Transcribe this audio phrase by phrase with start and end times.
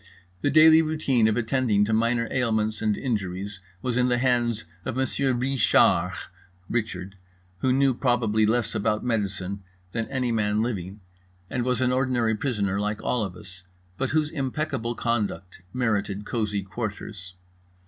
[0.41, 4.95] The daily routine of attending to minor ailments and injuries was in the hands of
[4.95, 6.11] Monsieur Ree shar
[6.67, 7.17] (Richard),
[7.59, 9.61] who knew probably less about medicine
[9.91, 11.01] than any man living
[11.51, 13.61] and was an ordinary prisoner like all of us,
[13.99, 17.35] but whose impeccable conduct merited cosy quarters.